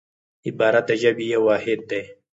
[0.47, 2.03] عبارت د ژبي یو واحد دئ.